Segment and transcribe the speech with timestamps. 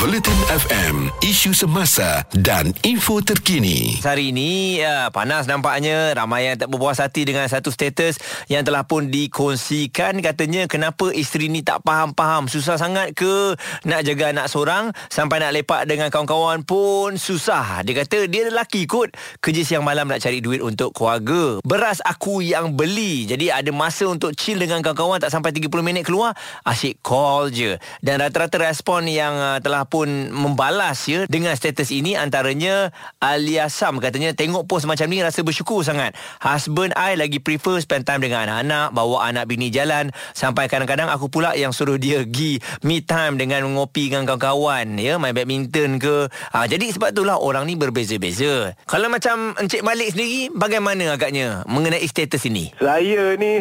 [0.00, 4.00] Bulletin FM, isu semasa dan info terkini.
[4.00, 6.16] Hari ini ya, panas nampaknya.
[6.16, 8.16] Ramai yang tak berpuas hati dengan satu status
[8.48, 10.24] yang telah pun dikongsikan.
[10.24, 12.48] Katanya kenapa isteri ni tak faham-faham?
[12.48, 13.52] Susah sangat ke
[13.84, 14.96] nak jaga anak seorang?
[15.12, 17.84] Sampai nak lepak dengan kawan-kawan pun susah.
[17.84, 19.12] Dia kata dia lelaki kot.
[19.44, 21.60] Kerja siang malam nak cari duit untuk keluarga.
[21.68, 23.28] Beras aku yang beli.
[23.28, 25.20] Jadi ada masa untuk chill dengan kawan-kawan.
[25.20, 26.32] Tak sampai 30 minit keluar
[26.64, 27.76] asyik call je.
[28.00, 33.66] Dan rata-rata respon yang uh, telah telah pun membalas ya dengan status ini antaranya Alia
[33.66, 36.14] Sam katanya tengok post macam ni rasa bersyukur sangat.
[36.38, 41.26] Husband I lagi prefer spend time dengan anak-anak, bawa anak bini jalan sampai kadang-kadang aku
[41.26, 46.30] pula yang suruh dia pergi me time dengan ngopi dengan kawan-kawan ya, main badminton ke.
[46.54, 48.78] Ha, jadi sebab itulah orang ni berbeza-beza.
[48.86, 52.70] Kalau macam Encik Malik sendiri bagaimana agaknya mengenai status ini?
[52.78, 53.58] Saya ni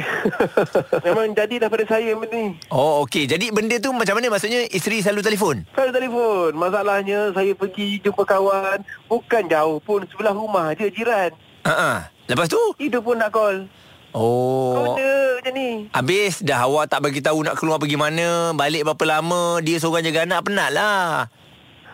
[1.09, 2.53] memang jadi daripada saya benda ni.
[2.69, 3.25] Oh okey.
[3.25, 5.55] Jadi benda tu macam mana maksudnya isteri selalu telefon?
[5.73, 6.51] Selalu telefon telefon.
[6.59, 8.83] Masalahnya saya pergi jumpa kawan.
[9.07, 10.03] Bukan jauh pun.
[10.11, 11.31] Sebelah rumah je jiran.
[11.63, 11.97] Ha uh-uh.
[12.27, 12.61] Lepas tu?
[12.75, 13.67] Itu pun nak call.
[14.11, 14.75] Oh.
[14.75, 15.87] Kau macam ni.
[15.95, 20.03] Habis dah awak tak bagi tahu nak keluar pergi mana, balik berapa lama, dia seorang
[20.03, 21.31] jaga anak penat lah.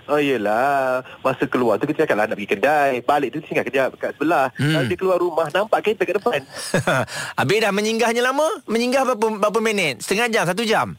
[0.08, 3.92] Oh yelah Masa keluar tu Kita cakap lah nak pergi kedai Balik tu tinggal kejap
[4.00, 4.88] Kat sebelah hmm.
[4.88, 6.48] Dia keluar rumah Nampak kereta kat depan
[7.44, 10.96] Habis dah menyinggahnya lama Menyinggah berapa, berapa minit Setengah jam Satu jam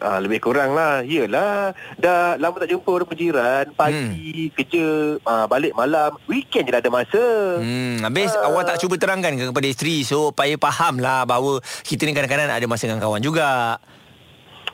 [0.00, 1.04] Ah, lebih kurang lah.
[1.04, 4.54] Yelah Dah lama tak jumpa orang penjiran Pagi hmm.
[4.56, 4.86] Kerja
[5.28, 6.16] ah, Balik malam.
[6.24, 7.24] Weekend je dah ada masa.
[7.60, 8.00] Hmm.
[8.00, 8.48] Habis ah.
[8.48, 9.96] awak tak cuba terangkan ke kepada isteri?
[10.06, 13.76] So supaya faham lah Bahawa Kita ni kadang-kadang Ada masa dengan kawan juga.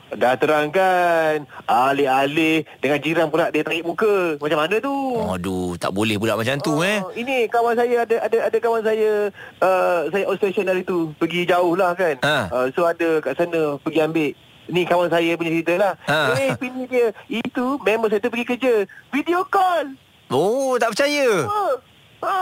[0.09, 1.45] Dah terangkan.
[1.69, 4.39] Alih-alih Dengan jiran pula Dia tarik muka.
[4.39, 4.95] Macam mana tu?
[5.19, 7.03] Aduh Tak boleh pula macam tu eh.
[7.13, 9.29] Ini kawan saya Ada ada ada kawan saya
[9.61, 11.11] uh, Saya outstation hari tu.
[11.19, 12.17] Pergi jauh lah kan.
[12.25, 12.37] Ha.
[12.49, 14.31] uh, So ada kat sana Pergi ambil
[14.69, 16.37] Ni kawan saya punya cerita lah ha.
[16.37, 18.73] Eh bini dia Itu member saya tu pergi kerja
[19.09, 19.97] Video call
[20.29, 21.63] Oh tak percaya Ha,
[22.21, 22.37] ha.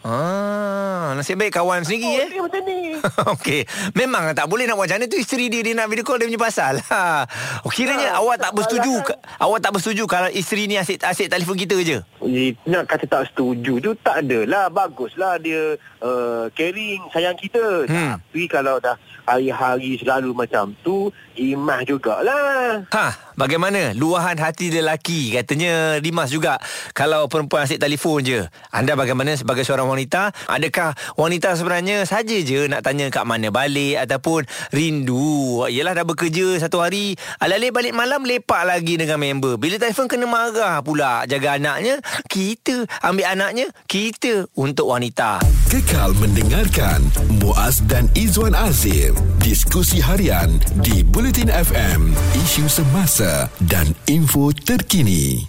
[0.00, 2.28] Ah, nasib baik kawan sendiri oh, eh.
[2.32, 2.78] Dia macam ni.
[3.36, 3.60] Okey.
[3.92, 6.28] Memang tak boleh nak buat macam mana tu isteri dia dia nak video call dia
[6.28, 6.74] punya pasal.
[6.90, 7.22] Ha.
[7.62, 9.14] Oh, kiranya ha, awak tak bersetuju kan.
[9.38, 12.02] awak tak bersetuju kalau isteri ni asyik asyik telefon kita je.
[12.26, 14.66] Eh, nak kata tak setuju tu tak adalah.
[14.74, 17.86] Baguslah dia uh, caring sayang kita.
[17.86, 18.18] Hmm.
[18.18, 18.98] Tapi kalau dah
[19.30, 22.82] hari-hari selalu macam tu, imah jugalah.
[22.90, 23.06] Ha,
[23.38, 26.58] bagaimana luahan hati lelaki katanya Dimas juga
[26.90, 28.40] kalau perempuan asyik telefon je.
[28.74, 30.30] Anda bagaimana sebagai seorang wanita.
[30.46, 35.66] Adakah wanita sebenarnya Saja je nak tanya kat mana balik Ataupun rindu?
[35.66, 39.58] Yelah dah bekerja satu hari Alih-alih balik malam Lepak lagi dengan member.
[39.58, 41.98] Bila telefon kena marah pula Jaga anaknya
[42.30, 45.42] Kita Ambil anaknya Kita Untuk wanita.
[45.68, 47.02] Kekal mendengarkan
[47.42, 55.46] Muaz dan Izwan Azir Diskusi harian Di Bulletin FM Isu semasa Dan info terkini